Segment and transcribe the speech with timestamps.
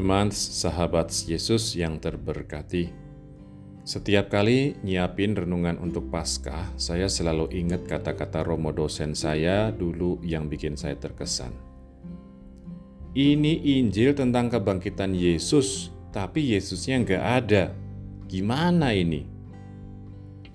[0.00, 2.88] Teman sahabat Yesus yang terberkati,
[3.84, 10.48] setiap kali nyiapin renungan untuk Paskah, saya selalu ingat kata-kata Romo dosen saya dulu yang
[10.48, 11.52] bikin saya terkesan.
[13.12, 17.76] Ini Injil tentang kebangkitan Yesus, tapi Yesusnya nggak ada.
[18.24, 19.28] Gimana ini?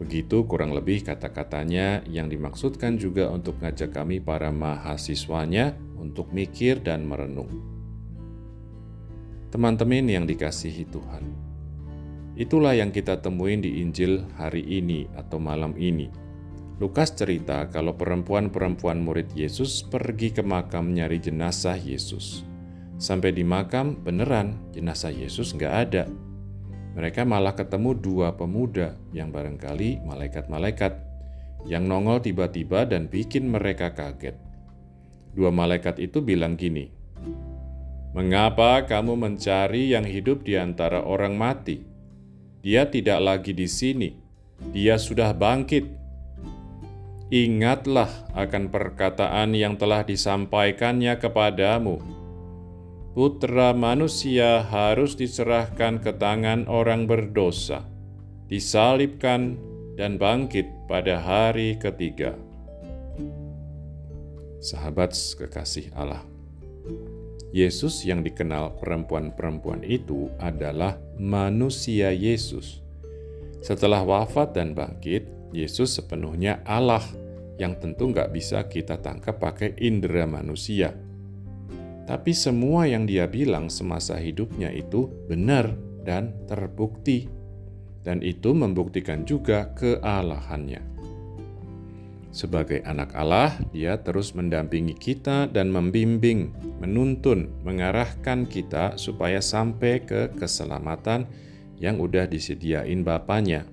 [0.00, 7.04] Begitu kurang lebih kata-katanya yang dimaksudkan juga untuk ngajak kami para mahasiswanya untuk mikir dan
[7.04, 7.75] merenung
[9.50, 11.24] teman-teman yang dikasihi Tuhan.
[12.36, 16.12] Itulah yang kita temuin di Injil hari ini atau malam ini.
[16.76, 22.44] Lukas cerita kalau perempuan-perempuan murid Yesus pergi ke makam nyari jenazah Yesus.
[23.00, 26.04] Sampai di makam, beneran jenazah Yesus nggak ada.
[26.92, 30.92] Mereka malah ketemu dua pemuda yang barangkali malaikat-malaikat
[31.64, 34.36] yang nongol tiba-tiba dan bikin mereka kaget.
[35.32, 36.88] Dua malaikat itu bilang gini,
[38.16, 41.84] Mengapa kamu mencari yang hidup di antara orang mati?
[42.64, 44.16] Dia tidak lagi di sini,
[44.72, 45.84] dia sudah bangkit.
[47.28, 52.00] Ingatlah akan perkataan yang telah disampaikannya kepadamu.
[53.12, 57.84] Putra manusia harus diserahkan ke tangan orang berdosa,
[58.48, 59.60] disalibkan,
[60.00, 62.32] dan bangkit pada hari ketiga.
[64.64, 66.24] Sahabat kekasih Allah.
[67.56, 72.84] Yesus yang dikenal perempuan-perempuan itu adalah manusia Yesus.
[73.64, 75.24] Setelah wafat dan bangkit,
[75.56, 77.00] Yesus sepenuhnya Allah
[77.56, 80.92] yang tentu nggak bisa kita tangkap pakai indera manusia.
[82.04, 85.72] Tapi semua yang dia bilang semasa hidupnya itu benar
[86.04, 87.24] dan terbukti.
[88.04, 90.95] Dan itu membuktikan juga kealahannya.
[92.36, 96.52] Sebagai anak Allah, Dia terus mendampingi kita dan membimbing,
[96.84, 101.24] menuntun, mengarahkan kita supaya sampai ke keselamatan
[101.80, 103.64] yang udah disediain Bapaknya.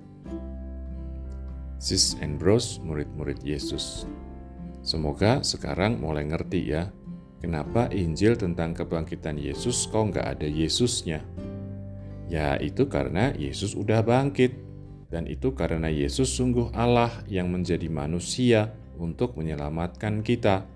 [1.76, 4.08] Sis and Bros, murid-murid Yesus.
[4.80, 6.88] Semoga sekarang mulai ngerti ya,
[7.44, 11.20] kenapa Injil tentang kebangkitan Yesus kok nggak ada Yesusnya.
[12.32, 14.63] Ya itu karena Yesus udah bangkit,
[15.08, 20.66] dan itu karena Yesus sungguh Allah yang menjadi manusia untuk menyelamatkan kita.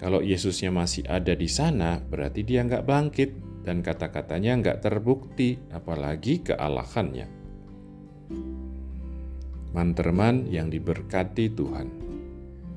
[0.00, 3.30] Kalau Yesusnya masih ada di sana, berarti dia nggak bangkit
[3.66, 7.28] dan kata-katanya nggak terbukti, apalagi kealahannya.
[9.76, 11.88] Manterman yang diberkati Tuhan.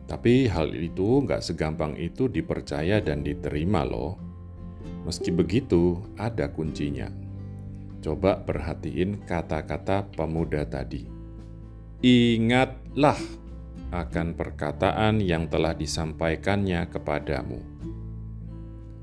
[0.04, 4.20] Tapi hal itu nggak segampang itu dipercaya dan diterima loh.
[5.08, 7.23] Meski begitu, ada kuncinya
[8.04, 11.08] Coba perhatiin kata-kata pemuda tadi.
[12.04, 13.16] Ingatlah
[13.96, 17.64] akan perkataan yang telah disampaikannya kepadamu.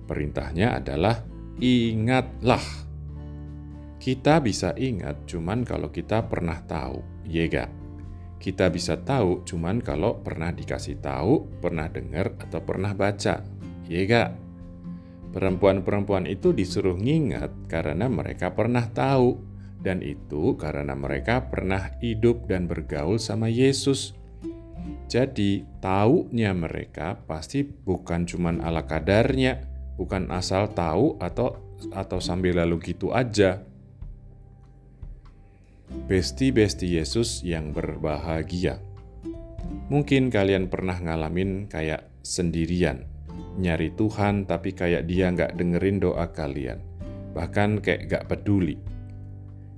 [0.05, 1.25] Perintahnya adalah
[1.57, 2.61] ingatlah.
[3.97, 7.73] Kita bisa ingat cuman kalau kita pernah tahu, ya gak?
[8.37, 13.45] Kita bisa tahu cuman kalau pernah dikasih tahu, pernah dengar, atau pernah baca,
[13.89, 14.50] ya gak?
[15.31, 19.39] Perempuan-perempuan itu disuruh ngingat karena mereka pernah tahu,
[19.81, 24.19] dan itu karena mereka pernah hidup dan bergaul sama Yesus.
[25.07, 29.63] Jadi, taunya mereka pasti bukan cuman ala kadarnya,
[29.95, 31.59] bukan asal tahu atau
[31.95, 33.63] atau sambil lalu gitu aja.
[36.07, 38.79] Besti-besti Yesus yang berbahagia.
[39.91, 43.10] Mungkin kalian pernah ngalamin kayak sendirian,
[43.59, 46.79] nyari Tuhan tapi kayak dia nggak dengerin doa kalian.
[47.35, 48.77] Bahkan kayak nggak peduli.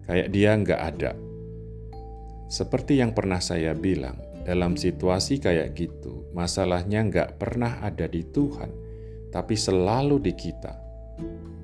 [0.05, 1.13] Kayak dia nggak ada.
[2.53, 8.69] Seperti yang pernah saya bilang, dalam situasi kayak gitu, masalahnya nggak pernah ada di Tuhan,
[9.33, 10.75] tapi selalu di kita.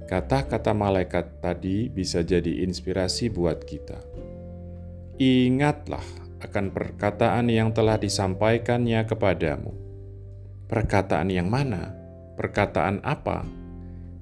[0.08, 4.00] Kata-kata malaikat tadi bisa jadi inspirasi buat kita.
[5.20, 6.06] Ingatlah
[6.40, 9.87] akan perkataan yang telah disampaikannya kepadamu.
[10.68, 11.98] Perkataan yang mana?
[12.38, 13.42] perkataan apa,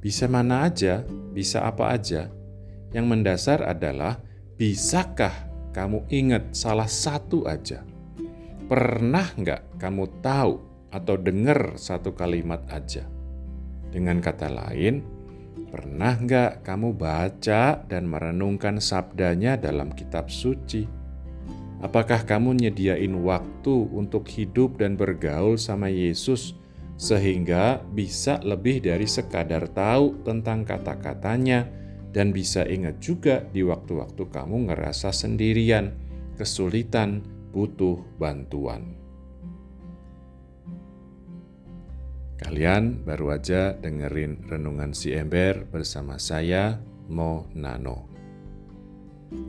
[0.01, 1.05] bisa mana aja,
[1.37, 2.33] bisa apa aja.
[2.97, 4.17] Yang mendasar adalah,
[4.57, 7.85] bisakah kamu ingat salah satu aja?
[8.65, 10.55] Pernah nggak kamu tahu
[10.89, 13.05] atau dengar satu kalimat aja?
[13.93, 15.05] Dengan kata lain,
[15.69, 20.89] pernah nggak kamu baca dan merenungkan sabdanya dalam kitab suci?
[21.85, 26.57] Apakah kamu nyediain waktu untuk hidup dan bergaul sama Yesus
[26.97, 31.69] sehingga bisa lebih dari sekadar tahu tentang kata-katanya
[32.17, 35.93] dan bisa ingat juga di waktu-waktu kamu ngerasa sendirian,
[36.41, 37.21] kesulitan,
[37.53, 38.97] butuh bantuan.
[42.41, 46.81] Kalian baru aja dengerin renungan si ember bersama saya,
[47.13, 48.09] Mo Nano.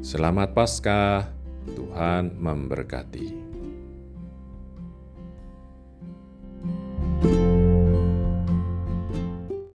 [0.04, 1.37] Selamat Paskah,
[1.72, 3.47] Tuhan memberkati.